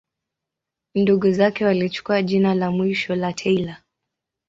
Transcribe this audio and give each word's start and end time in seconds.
Ndugu 0.95 1.31
zake 1.31 1.65
walichukua 1.65 2.23
jina 2.23 2.53
la 2.53 2.71
mwisho 2.71 3.15
la 3.15 3.33
Taylor. 3.33 3.75